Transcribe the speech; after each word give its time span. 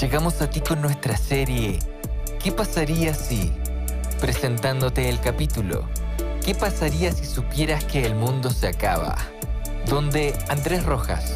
Llegamos 0.00 0.40
a 0.42 0.48
ti 0.48 0.60
con 0.60 0.80
nuestra 0.80 1.16
serie 1.16 1.80
¿Qué 2.40 2.52
pasaría 2.52 3.14
si? 3.14 3.52
Presentándote 4.20 5.08
el 5.08 5.18
capítulo 5.20 5.88
¿Qué 6.44 6.54
pasaría 6.54 7.10
si 7.10 7.24
supieras 7.24 7.84
que 7.84 8.06
el 8.06 8.14
mundo 8.14 8.50
se 8.50 8.68
acaba? 8.68 9.16
Donde 9.86 10.38
Andrés 10.48 10.84
Rojas, 10.84 11.32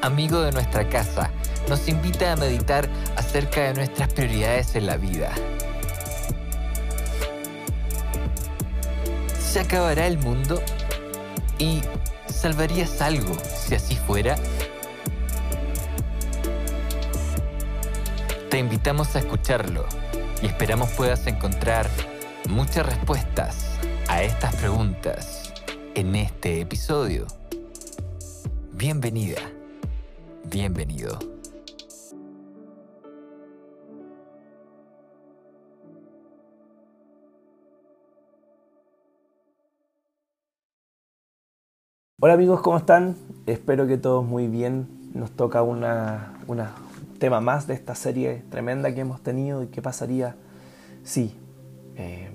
amigo 0.00 0.40
de 0.40 0.52
nuestra 0.52 0.88
casa, 0.88 1.30
nos 1.68 1.86
invita 1.86 2.32
a 2.32 2.36
meditar 2.36 2.88
acerca 3.16 3.60
de 3.64 3.74
nuestras 3.74 4.10
prioridades 4.12 4.74
en 4.74 4.86
la 4.86 4.96
vida. 4.96 5.30
¿Se 9.38 9.60
acabará 9.60 10.06
el 10.06 10.16
mundo? 10.18 10.62
¿Y 11.58 11.82
salvarías 12.26 13.02
algo 13.02 13.36
si 13.44 13.74
así 13.74 13.96
fuera? 13.96 14.36
Te 18.58 18.62
invitamos 18.62 19.14
a 19.14 19.20
escucharlo 19.20 19.84
y 20.42 20.46
esperamos 20.46 20.90
puedas 20.90 21.28
encontrar 21.28 21.86
muchas 22.48 22.84
respuestas 22.86 23.78
a 24.08 24.24
estas 24.24 24.52
preguntas 24.56 25.54
en 25.94 26.16
este 26.16 26.60
episodio. 26.62 27.28
Bienvenida, 28.72 29.40
bienvenido. 30.50 31.20
Hola 42.18 42.34
amigos, 42.34 42.60
¿cómo 42.62 42.78
están? 42.78 43.14
Espero 43.46 43.86
que 43.86 43.98
todos 43.98 44.26
muy 44.26 44.48
bien. 44.48 45.12
Nos 45.14 45.30
toca 45.30 45.62
una, 45.62 46.40
una 46.48 46.72
tema 47.18 47.40
más 47.40 47.66
de 47.66 47.74
esta 47.74 47.94
serie 47.94 48.44
tremenda 48.50 48.94
que 48.94 49.00
hemos 49.00 49.20
tenido 49.22 49.62
y 49.62 49.66
qué 49.68 49.82
pasaría 49.82 50.36
si, 51.02 51.34
eh, 51.96 52.30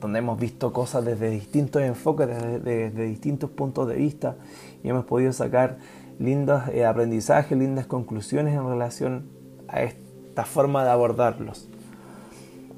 donde 0.00 0.18
hemos 0.18 0.38
visto 0.38 0.72
cosas 0.72 1.04
desde 1.04 1.30
distintos 1.30 1.82
enfoques, 1.82 2.28
desde, 2.28 2.90
distintos 3.06 3.50
puntos 3.50 3.88
de 3.88 3.96
vista 3.96 4.36
y 4.82 4.88
hemos 4.88 5.04
podido 5.04 5.32
sacar 5.32 5.78
lindos 6.18 6.62
eh, 6.68 6.84
aprendizajes, 6.84 7.56
lindas 7.56 7.86
conclusiones 7.86 8.54
en 8.54 8.66
relación 8.66 9.28
a 9.68 9.82
esta 9.82 10.44
forma 10.44 10.84
de 10.84 10.90
abordarlos. 10.90 11.68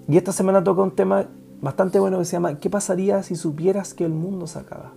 Y 0.09 0.17
esta 0.17 0.33
semana 0.33 0.65
toca 0.65 0.83
un 0.83 0.95
tema 0.95 1.27
bastante 1.61 1.99
bueno 1.99 2.19
que 2.19 2.25
se 2.25 2.33
llama 2.33 2.59
¿Qué 2.59 2.71
pasaría 2.71 3.23
si 3.23 3.37
supieras 3.37 3.95
que 3.95 4.05
el 4.05 4.13
mundo 4.13 4.47
se 4.47 4.59
acaba? 4.59 4.93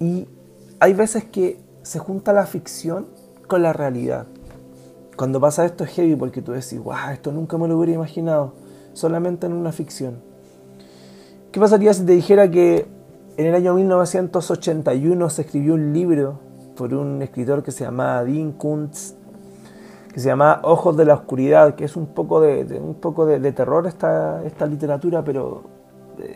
Y 0.00 0.26
hay 0.80 0.92
veces 0.92 1.24
que 1.24 1.58
se 1.82 1.98
junta 1.98 2.32
la 2.32 2.46
ficción 2.46 3.06
con 3.46 3.62
la 3.62 3.72
realidad. 3.72 4.26
Cuando 5.16 5.40
pasa 5.40 5.64
esto 5.64 5.84
es 5.84 5.90
heavy 5.90 6.14
porque 6.14 6.42
tú 6.42 6.52
decís, 6.52 6.78
wow, 6.78 7.10
esto 7.10 7.32
nunca 7.32 7.56
me 7.56 7.66
lo 7.68 7.78
hubiera 7.78 7.94
imaginado, 7.94 8.52
solamente 8.92 9.46
en 9.46 9.54
una 9.54 9.72
ficción. 9.72 10.18
¿Qué 11.52 11.58
pasaría 11.58 11.94
si 11.94 12.04
te 12.04 12.12
dijera 12.12 12.50
que 12.50 12.86
en 13.38 13.46
el 13.46 13.54
año 13.54 13.72
1981 13.74 15.30
se 15.30 15.42
escribió 15.42 15.74
un 15.74 15.94
libro 15.94 16.38
por 16.76 16.92
un 16.92 17.22
escritor 17.22 17.62
que 17.62 17.72
se 17.72 17.84
llamaba 17.84 18.24
Dean 18.24 18.52
Kuntz, 18.52 19.14
que 20.12 20.20
se 20.20 20.28
llama 20.28 20.60
Ojos 20.62 20.98
de 20.98 21.06
la 21.06 21.14
Oscuridad, 21.14 21.76
que 21.76 21.86
es 21.86 21.96
un 21.96 22.08
poco 22.08 22.40
de, 22.42 22.78
un 22.78 22.94
poco 22.96 23.24
de, 23.24 23.52
terror 23.52 23.86
esta, 23.86 24.44
esta 24.44 24.66
literatura, 24.66 25.24
pero 25.24 25.62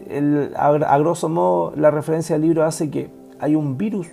el, 0.09 0.53
a, 0.57 0.69
a 0.69 0.99
grosso 0.99 1.29
modo 1.29 1.75
la 1.77 1.91
referencia 1.91 2.37
al 2.37 2.43
libro 2.43 2.65
hace 2.65 2.91
que 2.91 3.11
hay 3.39 3.57
un 3.57 3.77
virus 3.77 4.09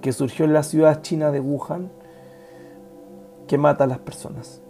que 0.00 0.12
surgió 0.12 0.46
en 0.46 0.54
la 0.54 0.62
ciudad 0.62 1.02
china 1.02 1.30
de 1.30 1.40
Wuhan, 1.40 1.90
que 3.50 3.58
mata 3.58 3.82
a 3.82 3.88
las 3.88 3.98
personas. 3.98 4.60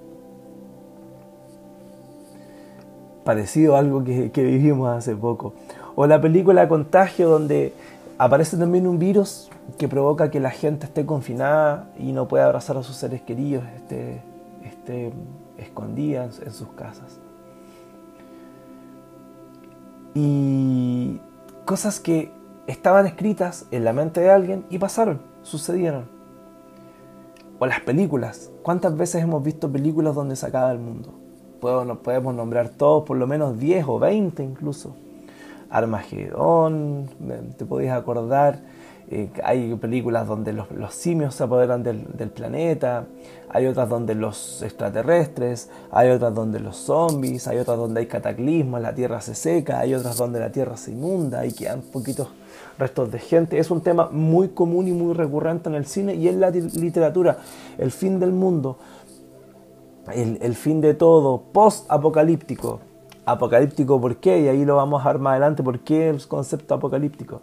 Parecido 3.24 3.76
a 3.76 3.78
algo 3.78 4.02
que, 4.02 4.42
vivimos 4.42 4.88
hace 4.88 5.14
poco. 5.14 5.52
O 5.96 6.06
la 6.06 6.18
película 6.18 6.66
Contagio, 6.66 7.28
donde 7.28 7.74
aparece 8.16 8.56
también 8.56 8.86
un 8.86 8.98
virus 8.98 9.50
que 9.76 9.86
provoca 9.86 10.30
que 10.30 10.40
la 10.40 10.50
gente 10.50 10.86
esté 10.86 11.04
confinada 11.04 11.90
y 11.98 12.12
no 12.12 12.26
pueda 12.26 12.46
abrazar 12.46 12.78
a 12.78 12.82
sus 12.82 12.96
seres 12.96 13.20
queridos, 13.20 13.64
esté, 13.76 14.22
esté 14.64 15.12
escondida 15.58 16.24
en 16.24 16.50
sus 16.50 16.68
casas. 16.68 17.20
Y 20.14 21.20
cosas 21.66 22.00
que 22.00 22.32
estaban 22.66 23.06
escritas 23.06 23.66
en 23.72 23.84
la 23.84 23.92
mente 23.92 24.22
de 24.22 24.30
alguien 24.30 24.64
y 24.70 24.78
pasaron, 24.78 25.20
sucedieron. 25.42 26.19
O 27.60 27.66
las 27.66 27.80
películas. 27.80 28.50
¿Cuántas 28.62 28.96
veces 28.96 29.22
hemos 29.22 29.44
visto 29.44 29.70
películas 29.70 30.14
donde 30.14 30.34
se 30.34 30.46
acaba 30.46 30.72
el 30.72 30.78
mundo? 30.78 31.12
podemos 31.60 32.34
nombrar 32.34 32.70
todos, 32.70 33.04
por 33.04 33.18
lo 33.18 33.26
menos 33.26 33.58
10 33.58 33.84
o 33.86 33.98
20 33.98 34.42
incluso. 34.42 34.96
Armagedón, 35.68 37.10
te 37.58 37.66
podéis 37.66 37.90
acordar. 37.90 38.60
Hay 39.42 39.74
películas 39.74 40.28
donde 40.28 40.52
los, 40.52 40.68
simios 40.94 41.34
se 41.34 41.42
apoderan 41.42 41.82
del, 41.82 42.06
del, 42.16 42.30
planeta, 42.30 43.06
hay 43.48 43.66
otras 43.66 43.88
donde 43.88 44.14
los 44.14 44.62
extraterrestres, 44.62 45.68
hay 45.90 46.10
otras 46.10 46.32
donde 46.32 46.60
los 46.60 46.76
zombies, 46.76 47.48
hay 47.48 47.58
otras 47.58 47.76
donde 47.76 48.00
hay 48.00 48.06
cataclismos, 48.06 48.80
la 48.80 48.94
tierra 48.94 49.20
se 49.20 49.34
seca, 49.34 49.80
hay 49.80 49.94
otras 49.94 50.16
donde 50.16 50.38
la 50.38 50.52
tierra 50.52 50.76
se 50.76 50.92
inunda 50.92 51.44
y 51.44 51.52
quedan 51.52 51.82
poquitos 51.82 52.28
restos 52.78 53.12
de 53.12 53.18
gente. 53.18 53.58
Es 53.58 53.70
un 53.70 53.80
tema 53.80 54.08
muy 54.10 54.48
común 54.48 54.88
y 54.88 54.92
muy 54.92 55.14
recurrente 55.14 55.68
en 55.68 55.76
el 55.76 55.86
cine 55.86 56.14
y 56.14 56.28
en 56.28 56.40
la 56.40 56.50
literatura. 56.50 57.38
El 57.78 57.92
fin 57.92 58.18
del 58.18 58.32
mundo, 58.32 58.78
el, 60.12 60.54
fin 60.56 60.80
de 60.80 60.94
todo, 60.94 61.42
post-apocalíptico. 61.52 62.80
Apocalíptico, 63.24 64.00
¿por 64.00 64.16
qué? 64.16 64.40
Y 64.40 64.48
ahí 64.48 64.64
lo 64.64 64.76
vamos 64.76 65.04
a 65.04 65.12
ver 65.12 65.20
más 65.20 65.32
adelante, 65.32 65.62
¿por 65.62 65.80
qué 65.80 66.08
el 66.08 66.26
concepto 66.26 66.74
apocalíptico? 66.74 67.42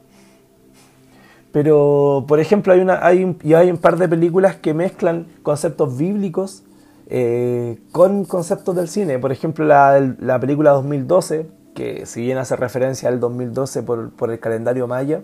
Pero, 1.52 2.26
por 2.28 2.40
ejemplo, 2.40 2.74
hay, 2.74 2.80
una, 2.82 3.06
hay, 3.06 3.24
un, 3.24 3.38
hay 3.56 3.72
un 3.72 3.78
par 3.78 3.98
de 3.98 4.08
películas 4.08 4.56
que 4.56 4.74
mezclan 4.74 5.28
conceptos 5.44 5.98
bíblicos 5.98 6.64
eh, 7.10 7.80
con 7.92 8.26
conceptos 8.26 8.76
del 8.76 8.90
cine. 8.90 9.18
Por 9.18 9.32
ejemplo, 9.32 9.66
la, 9.66 10.16
la 10.20 10.40
película 10.40 10.72
2012, 10.72 11.48
que 11.74 12.06
si 12.06 12.22
bien 12.22 12.38
hace 12.38 12.56
referencia 12.56 13.08
al 13.10 13.20
2012 13.20 13.84
por, 13.84 14.32
el 14.32 14.40
calendario 14.40 14.88
maya, 14.88 15.22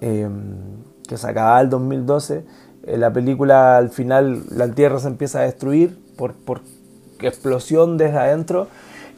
em, 0.00 0.56
que 1.06 1.16
se 1.16 1.28
acaba 1.28 1.60
el 1.60 1.68
2012, 1.68 2.44
en 2.84 3.00
la 3.00 3.12
película 3.12 3.76
al 3.76 3.90
final 3.90 4.44
la 4.50 4.68
Tierra 4.68 4.98
se 4.98 5.08
empieza 5.08 5.40
a 5.40 5.42
destruir 5.42 5.98
por, 6.16 6.32
por 6.32 6.62
explosión 7.20 7.98
desde 7.98 8.18
adentro 8.18 8.68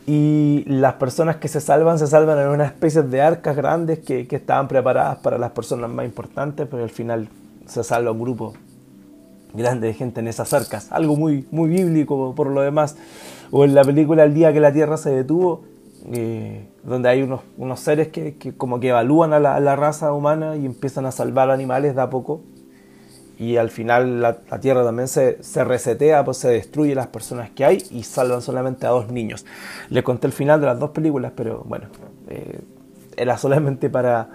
y 0.07 0.65
las 0.67 0.95
personas 0.95 1.37
que 1.37 1.49
se 1.49 1.61
salvan 1.61 1.99
se 1.99 2.07
salvan 2.07 2.39
en 2.39 2.49
una 2.49 2.67
especie 2.67 3.03
de 3.03 3.23
arcas 3.23 3.57
grandes 3.57 4.01
que, 4.01 4.27
que 4.27 4.37
estaban 4.37 4.69
preparadas 4.69 5.19
para 5.19 5.39
las 5.39 5.53
personas 5.53 5.91
más 5.91 6.05
importantes, 6.05 6.67
pero 6.71 6.83
al 6.83 6.91
final 6.91 7.29
se 7.67 7.83
salva 7.83 8.13
un 8.13 8.21
grupo 8.21 8.53
grande 9.55 9.87
de 9.87 9.95
gente 9.95 10.21
en 10.21 10.29
esas 10.29 10.53
arcas, 10.53 10.91
algo 10.91 11.17
muy, 11.17 11.47
muy 11.51 11.69
bíblico 11.69 12.35
por 12.35 12.49
lo 12.49 12.61
demás. 12.61 12.97
O 13.51 13.65
en 13.65 13.75
la 13.75 13.85
película 13.85 14.25
El 14.25 14.35
día 14.35 14.53
que 14.53 14.61
la 14.61 14.73
Tierra 14.73 14.97
se 14.97 15.11
detuvo, 15.11 15.63
eh, 16.13 16.67
donde 16.83 17.09
hay 17.09 17.23
unos, 17.23 17.41
unos 17.57 17.81
seres 17.81 18.09
que, 18.09 18.37
que, 18.37 18.55
como 18.55 18.81
que 18.81 18.89
evalúan 18.89 19.33
a 19.33 19.41
la, 19.41 19.61
la, 19.61 19.77
raza 19.77 20.13
humana 20.13 20.57
y 20.57 20.67
empiezan 20.67 21.07
a 21.07 21.13
salvar 21.13 21.51
animales 21.51 21.95
de 21.95 22.03
a 22.03 22.11
poco. 22.11 22.43
Y 23.39 23.57
al 23.57 23.71
final 23.71 24.21
la, 24.21 24.37
Tierra 24.61 24.85
también 24.85 25.09
se, 25.09 25.43
se, 25.43 25.65
resetea, 25.65 26.25
pues 26.25 26.37
se 26.37 26.49
destruye 26.49 26.95
las 26.95 27.09
personas 27.09 27.51
que 27.51 27.65
hay 27.65 27.85
y 27.91 28.05
salvan 28.05 28.43
solamente 28.43 28.87
a 28.87 28.91
dos 28.91 29.11
niños. 29.11 29.45
Le 29.91 30.05
conté 30.05 30.27
el 30.27 30.33
final 30.33 30.61
de 30.61 30.67
las 30.67 30.79
dos 30.79 30.91
películas, 30.91 31.33
pero 31.35 31.65
bueno, 31.65 31.87
eh, 32.29 32.61
era 33.17 33.37
solamente 33.37 33.91
para, 33.91 34.29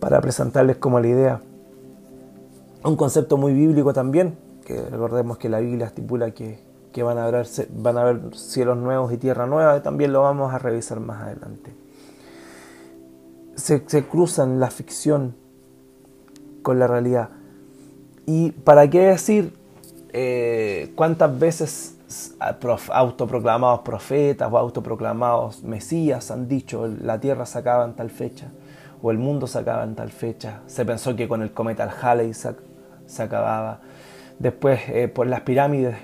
para 0.00 0.20
presentarles 0.20 0.76
como 0.76 0.98
la 0.98 1.06
idea. 1.06 1.40
Un 2.82 2.96
concepto 2.96 3.36
muy 3.36 3.54
bíblico 3.54 3.92
también, 3.92 4.36
que 4.66 4.80
recordemos 4.80 5.38
que 5.38 5.48
la 5.48 5.60
Biblia 5.60 5.86
estipula 5.86 6.32
que 6.32 6.58
que 6.94 7.02
van 7.02 7.18
a, 7.18 7.24
haber, 7.24 7.44
van 7.70 7.98
a 7.98 8.02
haber 8.02 8.36
cielos 8.36 8.78
nuevos 8.78 9.12
y 9.12 9.16
tierra 9.16 9.46
nueva, 9.46 9.82
también 9.82 10.12
lo 10.12 10.22
vamos 10.22 10.54
a 10.54 10.58
revisar 10.58 11.00
más 11.00 11.22
adelante. 11.22 11.74
Se, 13.56 13.82
cruzan 14.06 14.60
la 14.60 14.70
ficción 14.70 15.34
con 16.62 16.78
la 16.78 16.86
realidad. 16.86 17.30
¿Y 18.26 18.52
para 18.52 18.88
qué 18.88 19.00
decir 19.00 19.54
eh, 20.12 20.92
cuántas 20.94 21.38
veces 21.38 21.96
autoproclamados 22.90 23.80
profetas 23.80 24.48
o 24.52 24.58
autoproclamados 24.58 25.62
mesías 25.64 26.30
han 26.30 26.46
dicho 26.46 26.86
la 26.86 27.18
Tierra 27.18 27.46
se 27.46 27.58
acaba 27.58 27.84
en 27.84 27.94
tal 27.94 28.10
fecha 28.10 28.52
o 29.02 29.10
el 29.10 29.18
mundo 29.18 29.46
se 29.46 29.58
acaba 29.58 29.84
en 29.84 29.94
tal 29.94 30.10
fecha. 30.10 30.60
Se 30.66 30.86
pensó 30.86 31.14
que 31.14 31.28
con 31.28 31.42
el 31.42 31.52
cometa 31.52 31.94
Halley 32.00 32.32
se, 32.32 33.22
acababa. 33.22 33.80
Después, 34.38 34.80
eh, 34.88 35.08
por 35.08 35.26
las 35.26 35.42
pirámides, 35.42 35.96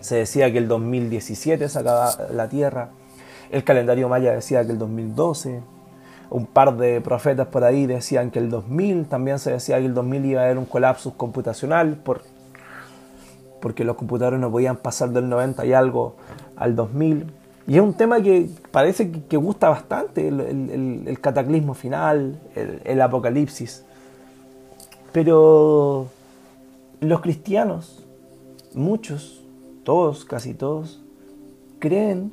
se 0.00 0.16
decía 0.16 0.50
que 0.50 0.58
el 0.58 0.66
2017 0.66 1.68
se 1.68 1.78
acababa 1.78 2.12
la 2.32 2.48
Tierra. 2.48 2.88
El 3.52 3.62
calendario 3.62 4.08
maya 4.08 4.32
decía 4.32 4.64
que 4.64 4.72
el 4.72 4.78
2012. 4.78 5.62
Un 6.36 6.44
par 6.44 6.76
de 6.76 7.00
profetas 7.00 7.46
por 7.46 7.64
ahí 7.64 7.86
decían 7.86 8.30
que 8.30 8.38
el 8.38 8.50
2000. 8.50 9.06
También 9.06 9.38
se 9.38 9.52
decía 9.52 9.78
que 9.78 9.86
el 9.86 9.94
2000 9.94 10.26
iba 10.26 10.42
a 10.42 10.44
haber 10.44 10.58
un 10.58 10.66
colapso 10.66 11.14
computacional 11.16 11.94
por, 11.94 12.20
porque 13.62 13.84
los 13.84 13.96
computadores 13.96 14.38
no 14.38 14.50
podían 14.50 14.76
pasar 14.76 15.08
del 15.08 15.30
90 15.30 15.64
y 15.64 15.72
algo 15.72 16.16
al 16.54 16.76
2000. 16.76 17.24
Y 17.66 17.76
es 17.76 17.80
un 17.80 17.94
tema 17.94 18.20
que 18.20 18.50
parece 18.70 19.10
que, 19.10 19.36
gusta 19.38 19.70
bastante, 19.70 20.28
el, 20.28 21.18
cataclismo 21.22 21.72
final, 21.72 22.38
el, 22.84 23.00
apocalipsis. 23.00 23.82
Pero 25.12 26.08
los 27.00 27.20
cristianos, 27.22 28.04
muchos, 28.74 29.42
todos, 29.84 30.26
casi 30.26 30.52
todos, 30.52 31.02
creen 31.78 32.30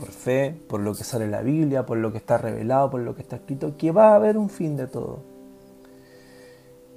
por 0.00 0.10
fe, 0.10 0.58
por 0.66 0.80
lo 0.80 0.94
que 0.94 1.04
sale 1.04 1.26
en 1.26 1.30
la 1.30 1.42
Biblia, 1.42 1.84
por 1.84 1.98
lo 1.98 2.10
que 2.10 2.18
está 2.18 2.38
revelado, 2.38 2.90
por 2.90 3.02
lo 3.02 3.14
que 3.14 3.20
está 3.20 3.36
escrito, 3.36 3.76
que 3.76 3.92
va 3.92 4.12
a 4.12 4.14
haber 4.16 4.38
un 4.38 4.48
fin 4.48 4.76
de 4.76 4.86
todo. 4.86 5.18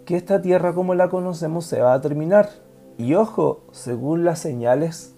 Que 0.06 0.16
esta 0.16 0.42
tierra 0.42 0.74
como 0.74 0.96
la 0.96 1.10
conocemos 1.10 1.66
se 1.66 1.82
va 1.82 1.94
a 1.94 2.02
terminar. 2.02 2.50
Y 2.98 3.14
ojo, 3.16 3.62
según 3.72 4.24
las 4.24 4.40
señales 4.40 5.14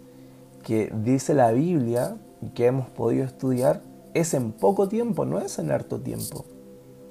que 0.64 0.92
dice 1.04 1.36
la 1.36 1.52
Biblia 1.52 2.18
y 2.42 2.50
que 2.50 2.66
hemos 2.66 2.90
podido 2.90 3.24
estudiar 3.24 3.82
es 4.16 4.34
en 4.34 4.52
poco 4.52 4.88
tiempo, 4.88 5.26
no 5.26 5.40
es 5.40 5.60
en 5.60 5.72
harto 5.72 6.00
tiempo, 6.00 6.46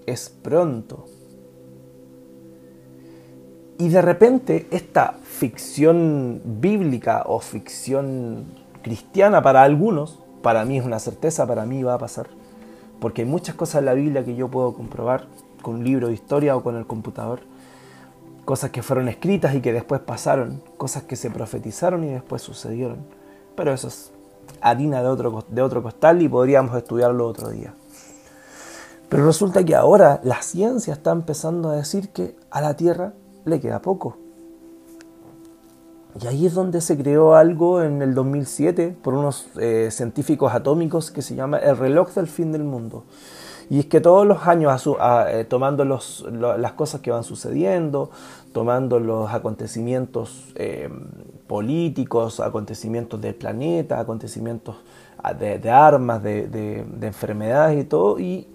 es 0.06 0.28
pronto. 0.28 1.06
Y 3.78 3.88
de 3.90 4.02
repente 4.02 4.66
esta 4.70 5.18
ficción 5.22 6.40
bíblica 6.44 7.24
o 7.26 7.40
ficción 7.40 8.46
cristiana 8.82 9.42
para 9.42 9.62
algunos, 9.62 10.23
para 10.44 10.64
mí 10.64 10.78
es 10.78 10.84
una 10.84 11.00
certeza, 11.00 11.44
para 11.44 11.66
mí 11.66 11.82
va 11.82 11.94
a 11.94 11.98
pasar. 11.98 12.28
Porque 13.00 13.22
hay 13.22 13.28
muchas 13.28 13.56
cosas 13.56 13.80
en 13.80 13.86
la 13.86 13.94
Biblia 13.94 14.24
que 14.24 14.36
yo 14.36 14.46
puedo 14.48 14.74
comprobar 14.74 15.26
con 15.60 15.74
un 15.74 15.84
libro 15.84 16.06
de 16.06 16.14
historia 16.14 16.54
o 16.54 16.62
con 16.62 16.76
el 16.76 16.86
computador. 16.86 17.40
Cosas 18.44 18.70
que 18.70 18.84
fueron 18.84 19.08
escritas 19.08 19.56
y 19.56 19.60
que 19.60 19.72
después 19.72 20.00
pasaron. 20.00 20.62
Cosas 20.76 21.02
que 21.02 21.16
se 21.16 21.30
profetizaron 21.30 22.04
y 22.04 22.12
después 22.12 22.42
sucedieron 22.42 23.24
pero 23.54 23.72
eso 23.72 23.88
es 23.88 24.10
harina 24.60 25.02
de 25.02 25.08
otro, 25.08 25.44
de 25.48 25.62
otro 25.62 25.82
costal 25.82 26.22
y 26.22 26.28
podríamos 26.28 26.76
estudiarlo 26.76 27.26
otro 27.26 27.50
día. 27.50 27.74
Pero 29.08 29.26
resulta 29.26 29.64
que 29.64 29.74
ahora 29.74 30.20
la 30.24 30.42
ciencia 30.42 30.94
está 30.94 31.12
empezando 31.12 31.70
a 31.70 31.76
decir 31.76 32.10
que 32.10 32.36
a 32.50 32.60
la 32.60 32.74
Tierra 32.74 33.12
le 33.44 33.60
queda 33.60 33.80
poco. 33.80 34.16
Y 36.22 36.26
ahí 36.28 36.46
es 36.46 36.54
donde 36.54 36.80
se 36.80 36.96
creó 36.96 37.34
algo 37.34 37.82
en 37.82 38.00
el 38.00 38.14
2007 38.14 38.96
por 39.02 39.14
unos 39.14 39.48
eh, 39.60 39.88
científicos 39.90 40.54
atómicos 40.54 41.10
que 41.10 41.22
se 41.22 41.34
llama 41.34 41.58
el 41.58 41.76
reloj 41.76 42.12
del 42.14 42.28
fin 42.28 42.52
del 42.52 42.62
mundo. 42.62 43.04
Y 43.68 43.80
es 43.80 43.86
que 43.86 44.00
todos 44.00 44.26
los 44.26 44.46
años, 44.46 44.88
eh, 45.28 45.44
tomando 45.48 45.84
las 45.84 46.72
cosas 46.72 47.00
que 47.00 47.10
van 47.10 47.24
sucediendo, 47.24 48.10
tomando 48.52 49.00
los 49.00 49.32
acontecimientos 49.32 50.52
eh, 50.54 50.88
políticos, 51.48 52.40
acontecimientos 52.40 53.20
del 53.20 53.34
planeta, 53.34 53.98
acontecimientos 53.98 54.76
ah, 55.20 55.34
de, 55.34 55.70
armas, 55.70 56.22
de, 56.22 56.84
enfermedades 57.00 57.80
y 57.80 57.84
todo, 57.84 58.20
y 58.20 58.46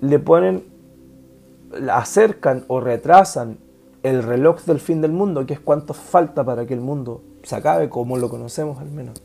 le 0.00 0.18
ponen, 0.18 0.64
acercan 1.90 2.64
o 2.68 2.78
retrasan 2.78 3.58
el 4.02 4.22
reloj 4.22 4.62
del 4.64 4.80
fin 4.80 5.00
del 5.00 5.12
mundo, 5.12 5.46
que 5.46 5.54
es 5.54 5.60
cuánto 5.60 5.94
falta 5.94 6.44
para 6.44 6.66
que 6.66 6.74
el 6.74 6.80
mundo 6.80 7.22
se 7.42 7.56
acabe 7.56 7.88
como 7.88 8.16
lo 8.16 8.28
conocemos 8.28 8.78
al 8.78 8.90
menos. 8.90 9.22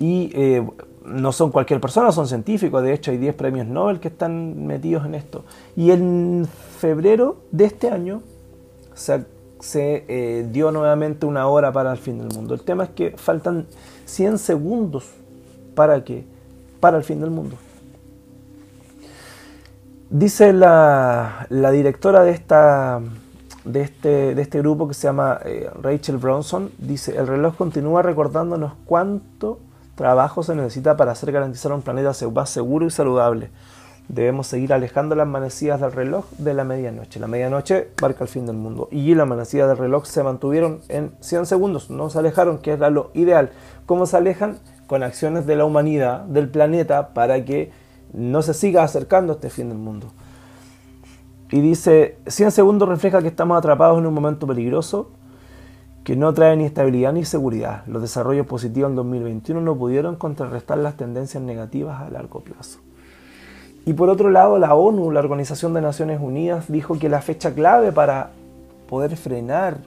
Y 0.00 0.30
eh, 0.34 0.66
no 1.04 1.32
son 1.32 1.50
cualquier 1.50 1.80
persona, 1.80 2.10
son 2.12 2.26
científicos, 2.26 2.82
de 2.82 2.92
hecho 2.92 3.10
hay 3.10 3.18
10 3.18 3.34
premios 3.34 3.66
Nobel 3.66 4.00
que 4.00 4.08
están 4.08 4.66
metidos 4.66 5.04
en 5.06 5.14
esto. 5.14 5.44
Y 5.76 5.90
en 5.90 6.48
febrero 6.78 7.36
de 7.52 7.66
este 7.66 7.90
año 7.90 8.22
se, 8.94 9.24
eh, 9.72 10.48
dio 10.50 10.72
nuevamente 10.72 11.26
una 11.26 11.46
hora 11.46 11.72
para 11.72 11.92
el 11.92 11.98
fin 11.98 12.18
del 12.18 12.28
mundo. 12.28 12.54
El 12.54 12.62
tema 12.62 12.84
es 12.84 12.90
que 12.90 13.12
faltan 13.16 13.66
100 14.06 14.38
segundos 14.38 15.04
para 15.74 16.04
que 16.04 16.24
para 16.80 16.96
el 16.96 17.04
fin 17.04 17.20
del 17.20 17.30
mundo. 17.30 17.56
Dice 20.14 20.52
la, 20.52 21.48
directora 21.50 22.22
de, 22.22 22.30
esta, 22.30 23.00
de, 23.64 23.80
este, 23.80 24.36
de 24.36 24.42
este 24.42 24.60
grupo 24.60 24.86
que 24.86 24.94
se 24.94 25.08
llama 25.08 25.40
eh, 25.44 25.68
Rachel 25.82 26.18
Bronson, 26.18 26.70
dice, 26.78 27.16
el 27.16 27.26
reloj 27.26 27.56
continúa 27.56 28.00
recordándonos 28.00 28.74
cuánto 28.86 29.58
trabajo 29.96 30.44
se 30.44 30.54
necesita 30.54 30.96
para 30.96 31.10
hacer 31.10 31.32
garantizar 31.32 31.72
un 31.72 31.82
planeta 31.82 32.12
más 32.32 32.48
seguro 32.48 32.86
y 32.86 32.92
saludable. 32.92 33.50
Debemos 34.06 34.46
seguir 34.46 34.72
alejando 34.72 35.16
las 35.16 35.26
manecillas 35.26 35.80
del 35.80 35.90
reloj 35.90 36.26
de 36.38 36.54
la 36.54 36.62
medianoche. 36.62 37.18
La 37.18 37.26
medianoche 37.26 37.88
marca 38.00 38.22
el 38.22 38.28
fin 38.28 38.46
del 38.46 38.54
mundo. 38.54 38.86
Y 38.92 39.16
las 39.16 39.26
manecillas 39.26 39.66
del 39.66 39.78
reloj 39.78 40.06
se 40.06 40.22
mantuvieron 40.22 40.78
en 40.90 41.10
100 41.18 41.46
segundos. 41.46 41.90
No 41.90 42.08
se 42.08 42.20
alejaron, 42.20 42.58
que 42.58 42.70
era 42.70 42.88
lo 42.88 43.10
ideal. 43.14 43.50
¿Cómo 43.84 44.06
se 44.06 44.16
alejan? 44.16 44.58
Con 44.86 45.02
acciones 45.02 45.44
de 45.44 45.56
la 45.56 45.64
humanidad, 45.64 46.20
del 46.20 46.48
planeta, 46.48 47.08
para 47.08 47.44
que 47.44 47.72
no 48.14 48.42
se 48.42 48.54
siga 48.54 48.82
acercando 48.82 49.34
este 49.34 49.50
fin 49.50 49.68
del 49.68 49.78
mundo. 49.78 50.08
Y 51.50 51.60
dice, 51.60 52.18
100 52.26 52.52
segundos 52.52 52.88
refleja 52.88 53.20
que 53.20 53.28
estamos 53.28 53.58
atrapados 53.58 53.98
en 53.98 54.06
un 54.06 54.14
momento 54.14 54.46
peligroso 54.46 55.10
que 56.04 56.16
no 56.16 56.32
trae 56.34 56.56
ni 56.56 56.64
estabilidad 56.64 57.12
ni 57.12 57.24
seguridad. 57.24 57.84
Los 57.86 58.02
desarrollos 58.02 58.46
positivos 58.46 58.90
en 58.90 58.96
2021 58.96 59.60
no 59.60 59.76
pudieron 59.76 60.16
contrarrestar 60.16 60.78
las 60.78 60.96
tendencias 60.96 61.42
negativas 61.42 62.00
a 62.00 62.10
largo 62.10 62.40
plazo. 62.40 62.80
Y 63.86 63.94
por 63.94 64.08
otro 64.08 64.30
lado, 64.30 64.58
la 64.58 64.74
ONU, 64.74 65.10
la 65.10 65.20
Organización 65.20 65.74
de 65.74 65.80
Naciones 65.80 66.20
Unidas, 66.20 66.66
dijo 66.70 66.98
que 66.98 67.08
la 67.08 67.20
fecha 67.20 67.54
clave 67.54 67.92
para 67.92 68.30
poder 68.88 69.16
frenar 69.16 69.78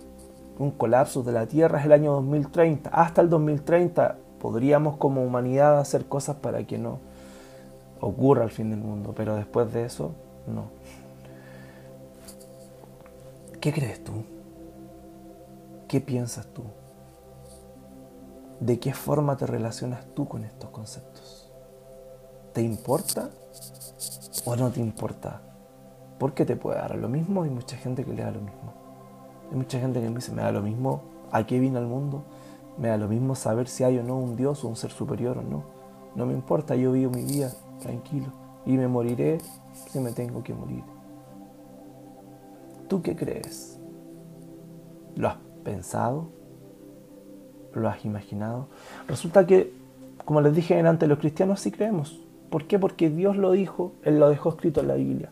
un 0.60 0.72
colapso 0.72 1.24
de 1.24 1.32
la 1.32 1.48
Tierra 1.48 1.80
es 1.80 1.86
el 1.86 1.92
año 1.92 2.14
2030. 2.14 2.90
Hasta 2.90 3.22
el 3.22 3.30
2030 3.30 4.18
podríamos 4.40 4.98
como 4.98 5.24
humanidad 5.24 5.80
hacer 5.80 6.06
cosas 6.06 6.38
para 6.38 6.64
que 6.66 6.78
no 6.78 7.00
ocurra 8.02 8.44
el 8.44 8.52
fin 8.52 8.70
del 8.70 8.80
mundo, 8.80 9.14
pero 9.16 9.36
después 9.36 9.72
de 9.74 9.86
eso, 9.86 10.12
no. 10.48 10.66
¿Qué 13.60 13.74
crees 13.74 14.04
tú? 14.04 14.24
¿Qué 15.88 16.02
piensas 16.02 16.48
tú? 16.48 16.64
¿De 18.60 18.80
qué 18.80 18.94
forma 18.94 19.38
te 19.38 19.46
relacionas 19.46 20.06
tú 20.14 20.28
con 20.28 20.44
estos 20.44 20.70
conceptos? 20.70 21.52
¿Te 22.54 22.62
importa 22.62 23.30
o 24.46 24.56
no 24.56 24.72
te 24.72 24.80
importa? 24.80 25.42
Porque 26.20 26.46
te 26.46 26.56
puede 26.56 26.80
dar 26.80 26.96
lo 26.96 27.10
mismo. 27.10 27.44
Hay 27.44 27.50
mucha 27.50 27.78
gente 27.78 28.04
que 28.04 28.14
le 28.14 28.24
da 28.24 28.32
lo 28.32 28.42
mismo. 28.42 28.74
Hay 29.52 29.58
mucha 29.58 29.80
gente 29.80 30.02
que 30.02 30.10
me 30.10 30.16
dice, 30.16 30.32
me 30.32 30.42
da 30.42 30.52
lo 30.52 30.62
mismo 30.62 31.02
a 31.32 31.46
qué 31.46 31.60
vine 31.60 31.78
al 31.78 31.88
mundo. 31.88 32.24
Me 32.78 32.90
da 32.90 32.98
lo 32.98 33.08
mismo 33.08 33.36
saber 33.36 33.68
si 33.68 33.84
hay 33.84 33.98
o 33.98 34.04
no 34.04 34.18
un 34.18 34.36
Dios 34.36 34.64
o 34.64 34.68
un 34.68 34.76
ser 34.76 34.92
superior 34.92 35.38
o 35.38 35.42
no. 35.42 35.64
No 36.16 36.26
me 36.26 36.34
importa, 36.34 36.76
yo 36.76 36.92
vivo 36.92 37.12
mi 37.12 37.24
vida 37.24 37.52
tranquilo. 37.80 38.28
Y 38.66 38.78
me 38.78 38.88
moriré 38.88 39.40
si 39.74 40.00
me 40.00 40.12
tengo 40.12 40.44
que 40.44 40.54
morir. 40.54 40.84
¿Tú 42.88 43.02
qué 43.02 43.16
crees? 43.16 43.80
¿Lo 45.16 45.30
has 45.30 45.38
pensado? 45.64 46.30
¿Lo 47.74 47.90
has 47.90 48.04
imaginado? 48.06 48.68
Resulta 49.08 49.46
que, 49.46 49.74
como 50.26 50.42
les 50.42 50.56
dije 50.56 50.80
antes, 50.80 51.08
los 51.08 51.20
cristianos 51.20 51.60
sí 51.60 51.72
creemos. 51.72 52.22
¿Por 52.50 52.66
qué? 52.66 52.80
Porque 52.80 53.10
Dios 53.10 53.36
lo 53.38 53.52
dijo, 53.52 53.94
Él 54.04 54.20
lo 54.20 54.30
dejó 54.30 54.50
escrito 54.50 54.82
en 54.82 54.88
la 54.88 54.96
Biblia. 54.96 55.32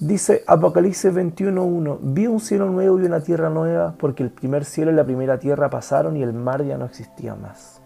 Dice 0.00 0.42
Apocalipsis 0.46 1.12
21.1, 1.12 1.98
vi 2.00 2.26
un 2.26 2.40
cielo 2.40 2.70
nuevo 2.70 2.98
y 2.98 3.04
una 3.04 3.20
tierra 3.20 3.50
nueva, 3.50 3.94
porque 3.98 4.22
el 4.22 4.30
primer 4.30 4.64
cielo 4.64 4.90
y 4.90 4.94
la 4.94 5.04
primera 5.04 5.38
tierra 5.38 5.68
pasaron 5.68 6.16
y 6.16 6.22
el 6.22 6.32
mar 6.32 6.64
ya 6.64 6.78
no 6.78 6.86
existía 6.86 7.34
más. 7.34 7.82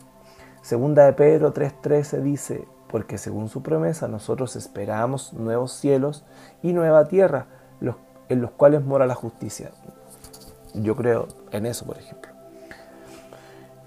Segunda 0.63 1.07
de 1.07 1.13
Pedro 1.13 1.53
3.13 1.53 2.23
dice, 2.23 2.69
porque 2.95 3.19
según 3.19 3.49
su 3.49 3.61
promesa 3.61 4.07
nosotros 4.07 4.55
esperamos 4.55 5.33
nuevos 5.33 5.73
cielos 5.73 6.23
y 6.63 6.73
nueva 6.73 7.07
tierra, 7.07 7.47
en 8.29 8.41
los 8.41 8.53
cuales 8.53 8.85
mora 8.85 9.05
la 9.05 9.17
justicia. 9.17 9.73
Yo 10.75 10.95
creo 10.95 11.27
en 11.51 11.67
eso, 11.67 11.87
por 11.87 11.99
ejemplo. 11.99 12.31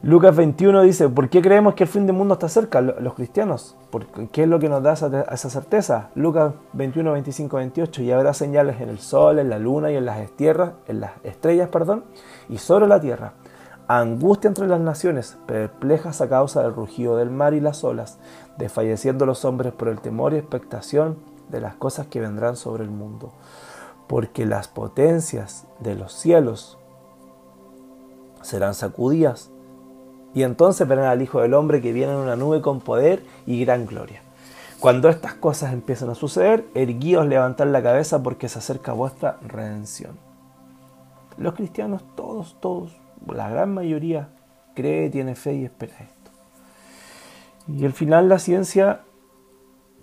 Lucas 0.04 0.36
21 0.36 0.82
dice, 0.82 1.08
¿por 1.08 1.30
qué 1.30 1.42
creemos 1.42 1.74
que 1.76 1.86
el 1.86 1.90
fin 1.90 2.06
del 2.06 2.18
mundo 2.18 2.34
está 2.34 2.50
cerca? 2.50 2.82
Los 2.82 3.14
cristianos. 3.14 3.78
¿Qué 4.34 4.44
es 4.44 4.50
lo 4.50 4.60
que 4.60 4.68
nos 4.68 4.84
da 4.84 4.92
esa, 4.92 5.50
certeza? 5.50 6.10
Lucas 6.14 6.52
21, 6.74 7.14
25, 7.14 7.56
28. 7.56 8.02
Y 8.02 8.12
habrá 8.12 8.34
señales 8.34 8.82
en 8.82 8.90
el 8.90 9.00
sol, 9.00 9.40
en 9.40 9.50
la 9.50 9.58
luna 9.58 9.90
y 9.90 9.96
en 9.96 10.04
las, 10.04 10.18
en 10.20 11.00
las 11.00 11.12
estrellas, 11.24 11.70
perdón, 11.70 12.04
y 12.50 12.58
sobre 12.58 12.88
la 12.88 13.00
tierra. 13.00 13.32
Angustia 13.88 14.50
entre 14.50 14.68
las 14.68 14.82
naciones, 14.82 15.38
perplejas 15.46 16.20
a 16.22 16.28
causa 16.28 16.62
del 16.62 16.74
rugido 16.74 17.18
del 17.18 17.30
mar 17.30 17.54
y 17.54 17.62
las 17.62 17.84
olas, 17.84 18.20
desfalleciendo 18.58 19.26
los 19.26 19.46
hombres 19.46 19.74
por 19.74 19.88
el 19.88 20.02
temor 20.02 20.34
y 20.34 20.38
expectación 20.38 21.18
de 21.50 21.62
las 21.62 21.76
cosas 21.76 22.08
que 22.08 22.20
vendrán 22.20 22.58
sobre 22.58 22.84
el 22.84 22.90
mundo. 22.90 23.32
Porque 24.08 24.46
las 24.46 24.68
potencias 24.68 25.66
de 25.80 25.96
los 25.96 26.14
cielos 26.14 26.78
serán 28.42 28.74
sacudidas, 28.74 29.52
y 30.34 30.44
entonces 30.44 30.88
verán 30.88 31.06
al 31.06 31.22
Hijo 31.22 31.42
del 31.42 31.54
Hombre 31.54 31.82
que 31.82 31.94
viene 31.94 32.12
en 32.12 32.20
una 32.20 32.36
nube 32.36 32.62
con 32.62 32.82
poder 32.82 33.24
y 33.46 33.64
gran 33.64 33.86
gloria. 33.86 34.22
Cuando 34.80 35.10
estas 35.10 35.34
cosas 35.34 35.74
empiezan 35.74 36.10
a 36.12 36.16
suceder, 36.16 36.68
erguíos 36.76 37.26
levantar 37.26 37.68
la 37.68 37.82
cabeza 37.82 38.22
porque 38.22 38.48
se 38.48 38.60
acerca 38.60 38.94
vuestra 38.94 39.38
redención. 39.42 40.20
Los 41.38 41.56
cristianos, 41.56 42.04
todos, 42.16 42.58
todos, 42.60 42.96
la 43.34 43.50
gran 43.50 43.74
mayoría, 43.74 44.30
cree, 44.76 45.10
tiene 45.10 45.36
fe 45.36 45.56
y 45.56 45.66
espera 45.66 45.94
esto. 46.00 46.32
Y 47.68 47.86
al 47.86 47.94
final 47.94 48.30
la 48.30 48.40
ciencia 48.40 49.02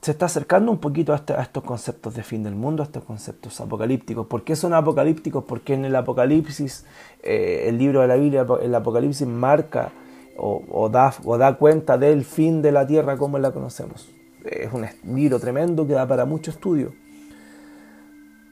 se 0.02 0.10
está 0.10 0.26
acercando 0.26 0.70
un 0.70 0.78
poquito 0.78 1.14
este, 1.14 1.32
a, 1.32 1.42
estos 1.42 1.64
conceptos 1.64 2.14
de 2.14 2.22
fin 2.22 2.42
del 2.42 2.54
mundo, 2.54 2.82
a 2.82 2.86
estos 2.86 3.04
conceptos 3.04 3.60
apocalípticos. 3.60 4.26
¿Por 4.26 4.44
qué 4.44 4.54
son 4.54 4.74
apocalípticos? 4.74 5.44
Porque 5.44 5.74
en 5.74 5.86
el 5.86 5.96
Apocalipsis, 5.96 6.84
eh, 7.22 7.64
el 7.68 7.78
libro 7.78 8.02
de 8.02 8.08
la 8.08 8.16
Biblia, 8.16 8.46
el 8.60 8.74
Apocalipsis 8.74 9.26
marca 9.26 9.92
o, 10.36 10.88
da, 10.90 11.14
o 11.24 11.38
da 11.38 11.54
cuenta 11.54 11.96
del 11.96 12.24
fin 12.24 12.60
de 12.60 12.72
la 12.72 12.86
tierra 12.86 13.16
como 13.16 13.38
la 13.38 13.52
conocemos 13.52 14.10
es 14.44 14.72
un 14.72 14.86
libro 15.14 15.40
tremendo 15.40 15.86
que 15.86 15.94
da 15.94 16.06
para 16.06 16.24
mucho 16.24 16.50
estudio. 16.50 16.92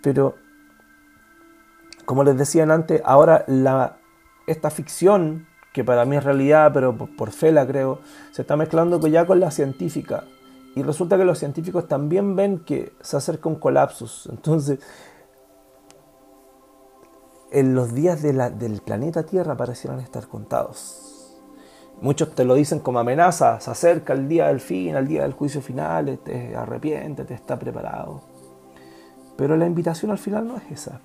Pero, 0.03 0.35
como 2.05 2.25
les 2.25 2.37
decían 2.37 2.71
antes, 2.71 3.01
ahora 3.05 3.45
la, 3.47 3.99
esta 4.47 4.71
ficción, 4.71 5.47
que 5.73 5.85
para 5.85 6.05
mí 6.05 6.17
es 6.17 6.25
realidad, 6.25 6.71
pero 6.73 6.97
por, 6.97 7.31
fe 7.31 7.53
la 7.53 7.67
creo, 7.67 8.01
se 8.31 8.43
está 8.43 8.57
mezclando 8.57 9.05
ya 9.07 9.27
con 9.27 9.41
la 9.41 9.51
científica. 9.51 10.25
Y 10.75 10.83
resulta 10.83 11.17
que 11.17 11.25
los 11.25 11.39
científicos 11.39 11.87
también 11.87 12.35
ven 12.35 12.61
que 12.61 12.93
se 13.01 13.17
acerca 13.17 13.49
un 13.49 13.57
colapsus. 13.57 14.29
Entonces, 14.31 14.81
en 17.51 17.75
los 17.75 17.95
días 17.95 18.23
del 18.23 18.81
planeta 18.85 19.25
Tierra 19.25 19.57
parecieran 19.57 20.01
estar 20.01 20.27
contados. 20.29 21.13
Muchos 22.01 22.35
te 22.35 22.45
lo 22.45 22.55
dicen 22.55 22.81
como 22.81 22.99
amenaza, 22.99 23.61
se 23.61 23.71
acerca 23.71 24.13
el 24.13 24.29
día 24.29 24.49
del 24.49 24.61
fin, 24.61 24.97
el 24.97 25.07
día 25.07 25.23
del 25.23 25.35
juicio 25.35 25.61
final, 25.61 26.19
te 26.25 26.57
arrepiente, 26.57 27.25
te 27.25 27.35
está 27.35 27.59
preparado. 27.59 28.23
Pero 29.37 29.57
la 29.57 29.67
invitación 29.67 30.11
al 30.11 30.19
final 30.19 30.49
no 30.49 30.57
es 30.57 30.65
esa. 30.71 31.01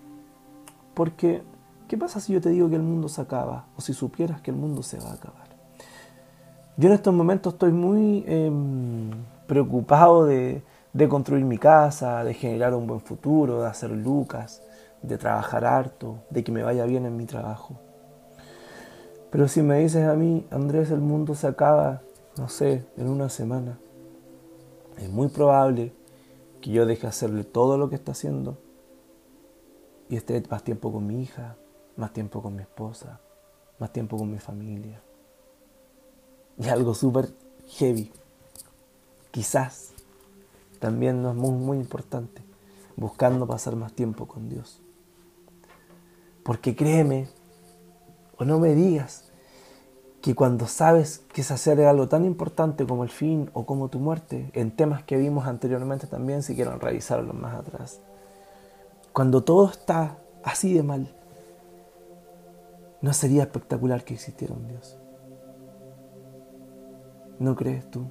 Porque, 0.94 1.44
¿qué 1.88 1.98
pasa 1.98 2.20
si 2.20 2.34
yo 2.34 2.42
te 2.42 2.50
digo 2.50 2.70
que 2.70 2.76
el 2.76 2.84
mundo 2.84 3.10
se 3.10 3.22
acaba? 3.22 3.66
O 3.78 3.82
si 3.82 3.94
supieras 3.94 4.42
que 4.42 4.52
el 4.52 4.58
mundo 4.58 4.84
se 4.84 5.00
va 5.00 5.12
a 5.12 5.14
acabar. 5.14 5.48
Yo 6.78 6.88
en 6.90 6.94
estos 6.94 7.14
momentos 7.14 7.54
estoy 7.54 7.72
muy 7.72 8.24
em, 8.28 9.10
preocupado 9.48 10.26
de, 10.26 10.62
de 10.94 11.10
construir 11.10 11.44
mi 11.44 11.58
casa, 11.58 12.24
de 12.24 12.34
generar 12.34 12.74
un 12.76 12.86
buen 12.86 13.00
futuro, 13.00 13.62
de 13.62 13.68
hacer 13.68 13.90
lucas, 13.92 14.62
de 15.02 15.18
trabajar 15.18 15.66
harto, 15.66 16.20
de 16.30 16.44
que 16.44 16.52
me 16.52 16.64
vaya 16.64 16.86
bien 16.86 17.06
en 17.06 17.18
mi 17.18 17.26
trabajo. 17.26 17.80
Pero 19.32 19.48
si 19.48 19.62
me 19.62 19.80
dices 19.80 20.08
a 20.08 20.14
mí, 20.14 20.46
Andrés, 20.52 20.92
el 20.92 21.02
mundo 21.02 21.36
se 21.36 21.48
acaba, 21.48 22.02
no 22.38 22.50
sé, 22.50 22.86
en 22.98 23.10
una 23.10 23.30
semana, 23.30 23.78
es 24.98 25.10
muy 25.10 25.28
probable 25.28 25.94
que 26.62 26.72
yo 26.72 26.86
deje 26.86 27.08
hacerle 27.08 27.44
todo 27.44 27.78
lo 27.78 27.90
que 27.90 27.96
está 27.96 28.14
haciendo 28.14 28.58
y 30.10 30.16
esté 30.16 30.42
más 30.50 30.64
tiempo 30.64 30.92
con 30.92 31.06
mi 31.06 31.22
hija, 31.22 31.56
más 31.98 32.14
tiempo 32.14 32.42
con 32.42 32.56
mi 32.56 32.62
esposa, 32.62 33.20
más 33.80 33.92
tiempo 33.92 34.18
con 34.18 34.32
mi 34.32 34.40
familia. 34.40 35.02
Y 36.58 36.70
algo 36.70 36.94
súper 36.94 37.34
heavy, 37.68 38.12
quizás 39.32 39.92
también 40.80 41.22
no 41.22 41.32
es 41.32 41.36
muy, 41.36 41.52
muy 41.52 41.78
importante, 41.78 42.42
buscando 42.96 43.46
pasar 43.46 43.76
más 43.76 43.94
tiempo 43.94 44.28
con 44.28 44.50
Dios. 44.50 44.82
Porque 46.44 46.76
créeme, 46.76 47.28
o 48.38 48.46
no 48.46 48.60
me 48.60 48.74
digas 48.74 49.26
que 50.22 50.34
cuando 50.36 50.68
sabes 50.68 51.24
que 51.34 51.42
es 51.42 51.52
hacer 51.52 51.82
algo 51.82 52.08
tan 52.08 52.26
importante 52.26 52.86
como 52.86 53.04
el 53.04 53.10
fin 53.10 53.50
o 53.54 53.66
como 53.66 53.90
tu 53.90 54.00
muerte, 54.00 54.50
en 54.54 54.72
temas 54.72 55.04
que 55.04 55.18
vimos 55.18 55.48
anteriormente 55.48 56.08
también, 56.08 56.44
si 56.44 56.56
quieren 56.56 56.80
revisarlo 56.80 57.34
más 57.34 57.56
atrás, 57.56 58.00
cuando 59.14 59.44
todo 59.44 59.70
está 59.70 60.18
así 60.44 60.74
de 60.74 60.84
mal, 60.84 61.17
¿no 63.02 63.14
sería 63.14 63.44
espectacular 63.44 64.04
que 64.04 64.14
existiera 64.14 64.54
un 64.54 64.68
Dios? 64.68 64.98
¿No 67.40 67.56
crees 67.56 67.90
tú? 67.92 68.08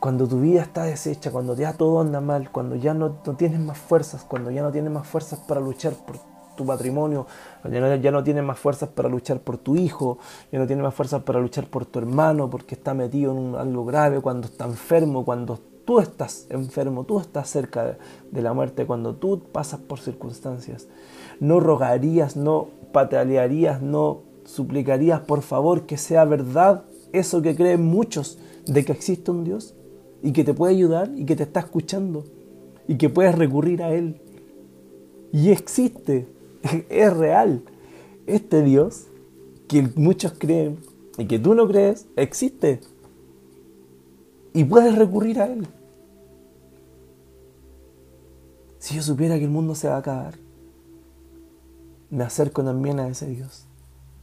Cuando 0.00 0.28
tu 0.28 0.40
vida 0.40 0.62
está 0.62 0.84
deshecha, 0.84 1.32
cuando 1.32 1.54
ya 1.56 1.72
todo 1.72 2.00
anda 2.00 2.20
mal, 2.20 2.50
cuando 2.52 2.76
ya 2.76 2.94
no, 2.94 3.18
no 3.26 3.36
tienes 3.36 3.60
más 3.60 3.78
fuerzas, 3.78 4.24
cuando 4.24 4.50
ya 4.50 4.62
no 4.62 4.70
tienes 4.70 4.92
más 4.92 5.06
fuerzas 5.06 5.40
para 5.40 5.60
luchar 5.60 5.94
por 5.94 6.16
tu 6.58 6.66
patrimonio, 6.66 7.26
ya 7.64 7.80
no, 7.80 7.94
ya 7.96 8.10
no 8.10 8.22
tienes 8.22 8.44
más 8.44 8.58
fuerzas 8.58 8.88
para 8.90 9.08
luchar 9.08 9.40
por 9.40 9.58
tu 9.58 9.76
hijo, 9.76 10.18
ya 10.52 10.58
no 10.58 10.66
tienes 10.66 10.84
más 10.84 10.94
fuerzas 10.94 11.22
para 11.22 11.40
luchar 11.40 11.66
por 11.66 11.86
tu 11.86 11.98
hermano 11.98 12.50
porque 12.50 12.74
está 12.74 12.94
metido 12.94 13.36
en 13.36 13.54
algo 13.54 13.84
grave, 13.84 14.20
cuando 14.20 14.46
está 14.46 14.64
enfermo, 14.64 15.24
cuando 15.24 15.58
tú 15.88 16.00
estás 16.00 16.46
enfermo, 16.50 17.04
tú 17.04 17.18
estás 17.18 17.48
cerca 17.48 17.96
de, 18.30 18.42
la 18.42 18.52
muerte, 18.52 18.86
cuando 18.86 19.14
tú 19.14 19.42
pasas 19.50 19.80
por 19.80 20.00
circunstancias. 20.00 20.86
No 21.40 21.60
rogarías, 21.60 22.36
no 22.36 22.68
patalearías, 22.92 23.82
no 23.82 24.22
suplicarías, 24.44 25.20
por 25.20 25.42
favor, 25.42 25.86
que 25.86 25.96
sea 25.96 26.24
verdad 26.24 26.84
eso 27.12 27.42
que 27.42 27.54
creen 27.54 27.84
muchos 27.84 28.38
de 28.66 28.84
que 28.84 28.92
existe 28.92 29.30
un 29.30 29.44
Dios 29.44 29.74
y 30.22 30.32
que 30.32 30.44
te 30.44 30.54
puede 30.54 30.74
ayudar 30.74 31.10
y 31.14 31.24
que 31.24 31.36
te 31.36 31.44
está 31.44 31.60
escuchando 31.60 32.24
y 32.86 32.96
que 32.96 33.08
puedes 33.08 33.36
recurrir 33.36 33.82
a 33.82 33.92
Él. 33.92 34.20
Y 35.32 35.50
existe, 35.50 36.26
es 36.88 37.16
real. 37.16 37.62
Este 38.26 38.62
Dios, 38.62 39.06
que 39.68 39.88
muchos 39.94 40.32
creen 40.32 40.78
y 41.16 41.26
que 41.26 41.38
tú 41.38 41.54
no 41.54 41.68
crees, 41.68 42.06
existe. 42.16 42.80
Y 44.54 44.64
puedes 44.64 44.96
recurrir 44.96 45.40
a 45.40 45.46
Él. 45.46 45.66
Si 48.78 48.94
yo 48.94 49.02
supiera 49.02 49.38
que 49.38 49.44
el 49.44 49.50
mundo 49.50 49.74
se 49.74 49.88
va 49.88 49.96
a 49.96 49.98
acabar, 49.98 50.34
me 52.10 52.24
acerco 52.24 52.64
también 52.64 53.00
a 53.00 53.08
ese 53.08 53.26
Dios. 53.26 53.66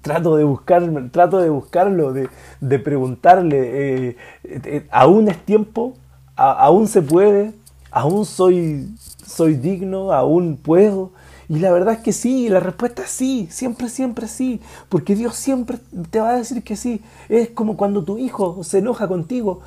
Trato 0.01 0.36
de 0.36 0.44
buscarlo, 0.44 1.10
trato 1.10 1.39
de 1.39 1.50
buscarlo, 1.50 2.13
de, 2.13 2.80
preguntarle, 2.80 4.10
eh, 4.10 4.18
eh, 4.44 4.88
¿aún 4.92 5.27
es 5.30 5.44
tiempo? 5.46 5.96
¿Aún 6.36 6.88
se 6.88 7.01
puede? 7.01 7.54
¿Aún 7.89 8.25
soy, 8.25 8.94
soy 9.25 9.56
digno? 9.56 10.12
¿Aún 10.12 10.58
puedo? 10.58 11.12
Y 11.48 11.60
la 11.60 11.72
verdad 11.72 11.96
es 11.96 12.00
que 12.00 12.12
sí, 12.12 12.50
la 12.50 12.60
respuesta 12.60 13.04
es 13.04 13.10
sí, 13.10 13.48
siempre, 13.51 13.89
siempre 13.89 14.27
sí, 14.27 14.62
porque 14.89 15.15
Dios 15.15 15.36
siempre 15.36 15.77
te 16.10 16.20
va 16.20 16.32
a 16.32 16.38
decir 16.38 16.63
que 16.63 16.75
sí. 16.75 17.01
Es 17.30 17.50
como 17.50 17.77
cuando 17.77 18.04
tu 18.04 18.18
hijo 18.18 18.63
se 18.63 18.80
enoja 18.80 19.08
contigo 19.08 19.62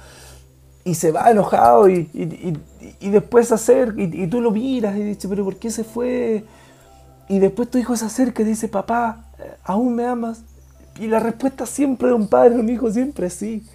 y 0.84 0.94
se 0.94 1.12
va 1.12 1.30
enojado 1.30 1.88
y, 1.88 2.08
después 3.00 3.48
se 3.48 3.54
acerca 3.54 4.00
y, 4.00 4.26
tú 4.26 4.40
lo 4.40 4.50
miras 4.50 4.96
y 4.96 5.02
dices, 5.02 5.26
pero 5.28 5.44
¿por 5.44 5.56
qué 5.56 5.70
se 5.70 5.84
fue? 5.84 6.44
Y 7.28 7.38
después 7.40 7.70
tu 7.70 7.78
hijo 7.78 7.96
se 7.96 8.06
acerca 8.06 8.42
y 8.42 8.46
dice, 8.46 8.68
papá, 8.68 9.26
¿aún 9.62 9.94
me 9.94 10.06
amas? 10.06 10.44
Y 10.98 11.06
la 11.06 11.20
respuesta 11.20 11.66
siempre 11.66 12.08
de 12.08 12.14
un 12.14 12.28
padre 12.28 12.56
a 12.56 12.58
un 12.58 12.68
hijo 12.68 12.90
siempre 12.90 13.26
es 13.26 13.34
sí. 13.34 13.66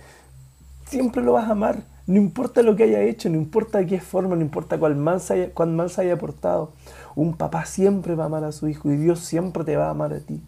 Siempre 0.85 1.21
lo 1.21 1.33
vas 1.33 1.47
a 1.47 1.51
amar. 1.51 1.83
No 2.05 2.17
importa 2.17 2.61
lo 2.63 2.75
que 2.75 2.83
haya 2.83 3.01
hecho, 3.01 3.29
no 3.29 3.37
importa 3.37 3.77
de 3.77 3.85
qué 3.85 4.01
forma, 4.01 4.35
no 4.35 4.41
importa 4.41 4.77
cuán 4.77 4.99
mal 4.99 5.21
se 5.21 5.33
haya, 5.33 5.53
cuán 5.53 5.75
mal 5.75 5.89
se 5.89 6.01
haya 6.01 6.17
portado. 6.17 6.73
Un 7.15 7.37
papá 7.37 7.65
siempre 7.65 8.15
va 8.15 8.23
a 8.23 8.25
amar 8.25 8.43
a 8.43 8.51
su 8.51 8.67
hijo 8.67 8.91
y 8.91 8.97
Dios 8.97 9.19
siempre 9.19 9.63
te 9.63 9.77
va 9.77 9.87
a 9.87 9.91
amar 9.91 10.13
a 10.13 10.19
ti. 10.19 10.41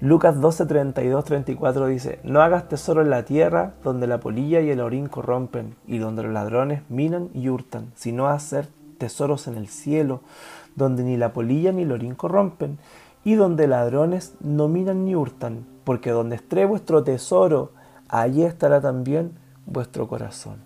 Lucas 0.00 0.40
12, 0.40 0.66
32, 0.66 1.24
34 1.24 1.86
dice, 1.86 2.18
no 2.24 2.40
hagas 2.40 2.68
tesoro 2.68 3.02
en 3.02 3.10
la 3.10 3.24
tierra 3.24 3.74
donde 3.82 4.06
la 4.06 4.20
polilla 4.20 4.60
y 4.60 4.70
el 4.70 4.80
orín 4.80 5.08
corrompen 5.08 5.76
y 5.86 5.98
donde 5.98 6.22
los 6.22 6.32
ladrones 6.32 6.82
minan 6.88 7.28
y 7.34 7.48
hurtan, 7.48 7.92
sino 7.94 8.28
hacer 8.28 8.68
tesoros 8.98 9.46
en 9.46 9.56
el 9.56 9.68
cielo 9.68 10.20
donde 10.76 11.04
ni 11.04 11.16
la 11.16 11.32
polilla 11.32 11.72
ni 11.72 11.82
el 11.82 11.92
orín 11.92 12.14
corrompen 12.14 12.78
y 13.24 13.34
donde 13.34 13.66
ladrones 13.66 14.34
no 14.40 14.68
minan 14.68 15.04
ni 15.04 15.14
hurtan, 15.14 15.64
porque 15.84 16.10
donde 16.10 16.36
esté 16.36 16.64
vuestro 16.66 17.04
tesoro, 17.04 17.72
allí 18.08 18.42
estará 18.42 18.80
también 18.80 19.32
vuestro 19.66 20.08
corazón. 20.08 20.56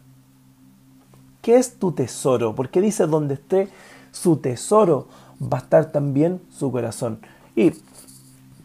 ¿Qué 1.40 1.56
es 1.56 1.78
tu 1.78 1.92
tesoro? 1.92 2.54
Porque 2.54 2.80
dice 2.80 3.06
donde 3.06 3.34
esté 3.34 3.68
su 4.10 4.36
tesoro 4.36 5.06
va 5.40 5.58
a 5.58 5.60
estar 5.60 5.92
también 5.92 6.40
su 6.50 6.72
corazón. 6.72 7.20
Y 7.54 7.72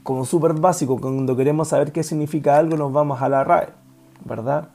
como 0.04 0.26
súper 0.26 0.54
básico, 0.54 1.00
cuando 1.00 1.36
queremos 1.36 1.70
saber 1.70 1.92
qué 1.92 2.04
significa 2.04 2.58
algo, 2.58 2.76
nos 2.76 2.92
vamos 2.92 3.22
a 3.22 3.30
la 3.30 3.44
RAE, 3.44 3.70
¿verdad? 4.26 4.70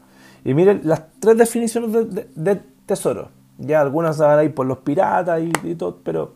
Y 0.45 0.55
miren 0.55 0.81
las 0.85 1.03
tres 1.21 1.37
definiciones 1.37 1.93
de, 2.35 2.63
tesoro. 2.87 3.29
Ya 3.59 3.81
algunas 3.81 4.19
van 4.19 4.39
a 4.39 4.45
ir 4.45 4.55
por 4.55 4.67
los 4.67 4.79
piratas 4.79 5.43
y, 5.43 5.75
todo, 5.75 5.99
pero 6.03 6.33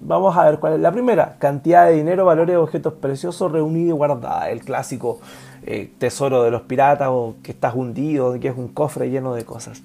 Vamos 0.00 0.36
a 0.36 0.44
ver 0.44 0.60
cuál 0.60 0.74
es. 0.74 0.80
La 0.80 0.92
primera, 0.92 1.36
cantidad 1.38 1.86
de 1.86 1.94
dinero, 1.94 2.24
valores 2.24 2.54
de 2.54 2.58
objetos 2.58 2.92
preciosos 2.92 3.50
reunidos 3.50 3.88
y 3.88 3.92
guardados. 3.92 4.48
El 4.48 4.60
clásico 4.60 5.18
eh, 5.64 5.90
tesoro 5.98 6.44
de 6.44 6.52
los 6.52 6.62
piratas 6.62 7.08
o 7.10 7.34
que 7.42 7.50
está 7.50 7.72
hundido, 7.72 8.38
que 8.38 8.48
es 8.48 8.56
un 8.56 8.68
cofre 8.68 9.10
lleno 9.10 9.34
de 9.34 9.44
cosas. 9.44 9.82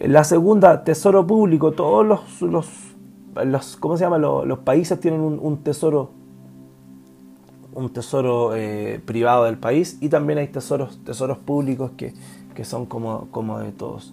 La 0.00 0.24
segunda, 0.24 0.84
tesoro 0.84 1.26
público. 1.26 1.72
Todos 1.72 2.04
los, 2.04 2.42
los, 2.42 2.68
los 3.42 3.76
¿cómo 3.76 3.96
se 3.96 4.04
llama? 4.04 4.18
Los, 4.18 4.58
países 4.58 5.00
tienen 5.00 5.20
un, 5.20 5.58
tesoro 5.62 6.10
un 7.72 7.90
tesoro 7.90 8.54
eh, 8.54 9.00
privado 9.04 9.44
del 9.44 9.56
país 9.56 9.96
y 10.02 10.10
también 10.10 10.40
hay 10.40 10.48
tesoros, 10.48 11.02
tesoros 11.04 11.38
públicos 11.38 11.92
que, 11.96 12.12
que 12.54 12.64
son 12.66 12.84
como, 12.84 13.28
como 13.30 13.60
de 13.60 13.72
todos. 13.72 14.12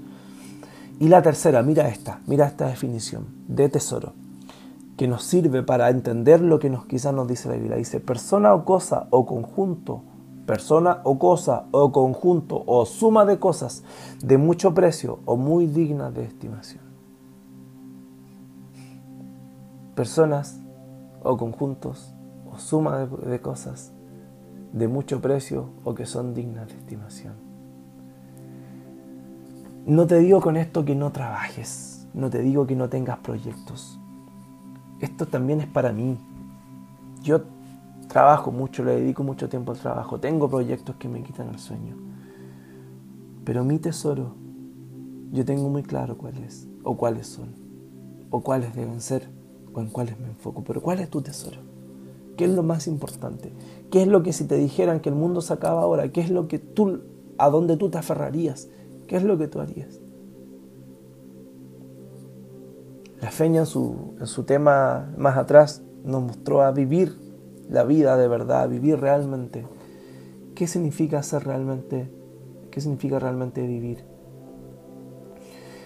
Y 1.00 1.08
la 1.08 1.22
tercera, 1.22 1.64
mira 1.64 1.88
esta, 1.88 2.20
mira 2.28 2.46
esta 2.46 2.68
definición 2.68 3.28
de 3.48 3.70
tesoro, 3.70 4.12
que 4.98 5.08
nos 5.08 5.24
sirve 5.24 5.64
para 5.64 5.90
entender 5.90 6.42
lo 6.42 6.60
que 6.60 6.70
nos 6.70 6.86
quizás 6.86 7.14
nos 7.14 7.26
dice 7.26 7.48
la 7.48 7.56
Biblia. 7.56 7.78
Dice, 7.78 8.02
persona 8.02 8.54
o 8.54 8.66
cosa 8.66 9.08
o 9.10 9.26
conjunto, 9.26 10.02
persona 10.46 11.00
o 11.06 11.18
cosa 11.18 11.68
o 11.72 11.94
conjunto 11.94 12.62
o 12.66 12.86
suma 12.86 13.24
de 13.24 13.40
cosas 13.40 13.84
de 14.22 14.38
mucho 14.38 14.74
precio 14.74 15.20
o 15.24 15.38
muy 15.38 15.68
digna 15.68 16.12
de 16.12 16.26
estimación. 16.26 16.84
Personas 19.96 20.60
o 21.24 21.38
conjuntos 21.38 22.14
o 22.52 22.58
suma 22.58 22.98
de, 22.98 23.30
de 23.30 23.40
cosas 23.40 23.94
de 24.74 24.88
mucho 24.90 25.22
precio 25.22 25.70
o 25.86 25.96
que 25.96 26.06
son 26.06 26.34
dignas 26.34 26.68
de 26.68 26.74
estimación. 26.74 27.49
No 29.90 30.06
te 30.06 30.20
digo 30.20 30.40
con 30.40 30.56
esto 30.56 30.86
que 30.86 30.94
no 30.94 31.12
trabajes, 31.12 32.06
no 32.14 32.30
te 32.30 32.44
digo 32.44 32.68
que 32.68 32.76
no 32.76 32.90
tengas 32.90 33.18
proyectos. 33.18 34.00
Esto 35.00 35.26
también 35.26 35.62
es 35.62 35.66
para 35.66 35.92
mí. 35.92 36.16
Yo 37.24 37.42
trabajo 38.08 38.52
mucho, 38.52 38.84
le 38.84 38.92
dedico 38.92 39.24
mucho 39.24 39.50
tiempo 39.50 39.72
al 39.72 39.80
trabajo, 39.80 40.20
tengo 40.20 40.48
proyectos 40.48 40.96
que 40.98 41.10
me 41.10 41.24
quitan 41.24 41.50
el 41.50 41.58
sueño. 41.58 41.96
Pero 43.44 43.64
mi 43.64 43.80
tesoro, 43.80 44.36
yo 45.32 45.44
tengo 45.44 45.70
muy 45.70 45.82
claro 45.82 46.20
cuál 46.20 46.38
es, 46.38 46.68
o 46.84 46.96
cuáles 46.96 47.26
son, 47.26 47.56
o 48.30 48.42
cuáles 48.42 48.76
deben 48.76 49.02
ser, 49.02 49.28
o 49.74 49.82
en 49.82 49.88
cuáles 49.88 50.20
me 50.20 50.28
enfoco. 50.28 50.64
Pero 50.64 50.84
¿cuál 50.84 51.00
es 51.00 51.10
tu 51.10 51.24
tesoro? 51.24 51.62
¿Qué 52.38 52.46
es 52.46 52.52
lo 52.52 52.62
más 52.62 52.86
importante? 52.86 53.52
¿Qué 53.90 54.04
es 54.04 54.08
lo 54.08 54.22
que 54.22 54.34
si 54.34 54.46
te 54.46 54.56
dijeran 54.56 55.00
que 55.00 55.10
el 55.10 55.16
mundo 55.16 55.42
se 55.42 55.52
acaba 55.52 55.82
ahora, 55.82 56.12
qué 56.12 56.22
es 56.22 56.30
lo 56.30 56.48
que 56.48 56.60
tú, 56.60 57.02
a 57.40 57.50
dónde 57.50 57.76
tú 57.76 57.90
te 57.90 57.98
aferrarías? 57.98 58.70
¿Qué 59.10 59.18
es 59.18 59.24
lo 59.24 59.40
que 59.40 59.48
tú 59.48 59.60
harías? 59.60 60.00
La 63.20 63.32
feña 63.32 63.62
en 63.62 63.66
su, 63.66 64.14
en 64.20 64.28
su 64.28 64.44
tema 64.44 65.12
más 65.18 65.36
atrás 65.36 65.82
nos 66.04 66.22
mostró 66.22 66.62
a 66.62 66.72
vivir 66.72 67.18
la 67.72 67.84
vida 67.84 68.16
de 68.18 68.28
verdad, 68.28 68.62
a 68.62 68.68
vivir 68.68 69.00
realmente. 69.00 69.66
¿Qué 70.54 70.68
significa 70.68 71.24
ser 71.24 71.44
realmente? 71.44 72.08
¿Qué 72.70 72.82
significa 72.82 73.18
realmente 73.18 73.66
vivir? 73.66 74.04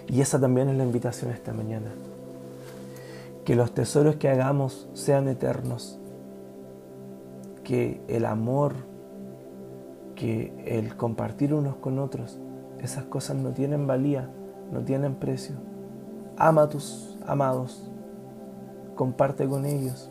Y 0.09 0.19
esa 0.19 0.37
también 0.41 0.67
es 0.67 0.75
la 0.75 0.83
invitación 0.83 1.31
esta 1.31 1.53
mañana. 1.53 1.93
Que 3.45 3.55
los 3.55 3.73
tesoros 3.73 4.17
que 4.17 4.27
hagamos 4.27 4.89
sean 4.91 5.29
eternos. 5.29 5.97
Que 7.63 8.01
el 8.09 8.25
amor, 8.25 8.73
que 10.13 10.53
el 10.65 10.97
compartir 10.97 11.53
unos 11.53 11.77
con 11.77 11.99
otros 11.99 12.37
esas 12.83 13.05
cosas 13.05 13.37
no 13.37 13.51
tienen 13.51 13.87
valía, 13.87 14.29
no 14.71 14.81
tienen 14.81 15.15
precio. 15.15 15.55
Ama 16.37 16.63
a 16.63 16.69
tus 16.69 17.17
amados, 17.25 17.89
comparte 18.95 19.47
con 19.47 19.65
ellos. 19.65 20.09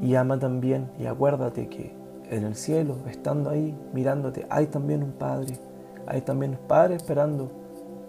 Y 0.00 0.14
ama 0.14 0.38
también, 0.38 0.90
y 0.98 1.06
acuérdate 1.06 1.68
que 1.68 1.94
en 2.30 2.44
el 2.44 2.54
cielo, 2.54 2.96
estando 3.08 3.50
ahí, 3.50 3.76
mirándote, 3.92 4.46
hay 4.50 4.66
también 4.66 5.02
un 5.02 5.12
Padre. 5.12 5.58
Hay 6.06 6.20
también 6.20 6.52
un 6.52 6.68
Padre 6.68 6.94
esperando 6.94 7.50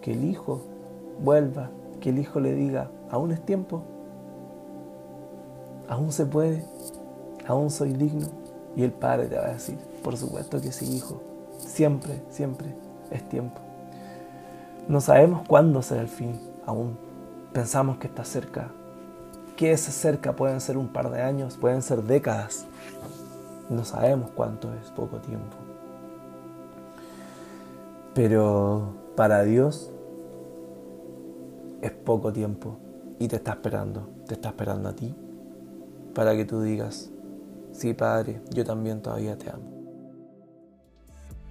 que 0.01 0.11
el 0.11 0.25
Hijo 0.25 0.61
vuelva, 1.23 1.71
que 2.01 2.09
el 2.09 2.19
Hijo 2.19 2.39
le 2.39 2.53
diga, 2.53 2.91
aún 3.09 3.31
es 3.31 3.41
tiempo, 3.43 3.81
aún 5.87 6.11
se 6.11 6.25
puede, 6.25 6.65
aún 7.47 7.71
soy 7.71 7.93
digno. 7.93 8.27
Y 8.75 8.83
el 8.83 8.91
Padre 8.91 9.27
te 9.27 9.37
va 9.37 9.45
a 9.45 9.53
decir, 9.53 9.77
por 10.03 10.17
supuesto 10.17 10.61
que 10.61 10.71
sí, 10.71 10.85
Hijo, 10.95 11.21
Siempre, 11.57 12.21
siempre 12.29 12.75
es 13.11 13.27
tiempo. 13.27 13.59
No 14.87 15.01
sabemos 15.01 15.47
cuándo 15.47 15.81
será 15.81 16.01
el 16.01 16.07
fin 16.07 16.39
aún. 16.65 16.97
Pensamos 17.53 17.97
que 17.97 18.07
está 18.07 18.23
cerca. 18.23 18.69
Que 19.55 19.71
es 19.71 19.81
cerca 19.81 20.35
pueden 20.35 20.61
ser 20.61 20.77
un 20.77 20.89
par 20.89 21.09
de 21.11 21.21
años, 21.21 21.57
pueden 21.57 21.81
ser 21.81 22.03
décadas. 22.03 22.65
No 23.69 23.83
sabemos 23.85 24.29
cuánto 24.35 24.73
es 24.73 24.91
poco 24.91 25.17
tiempo. 25.17 25.55
Pero 28.13 28.93
para 29.15 29.43
Dios 29.43 29.91
es 31.81 31.91
poco 31.91 32.31
tiempo 32.31 32.77
y 33.19 33.27
te 33.27 33.37
está 33.37 33.51
esperando, 33.51 34.07
te 34.27 34.35
está 34.35 34.49
esperando 34.49 34.89
a 34.89 34.93
ti 34.93 35.15
para 36.15 36.35
que 36.35 36.45
tú 36.45 36.61
digas, 36.61 37.11
sí 37.73 37.93
Padre, 37.93 38.41
yo 38.51 38.63
también 38.63 39.01
todavía 39.01 39.37
te 39.37 39.49
amo. 39.49 39.74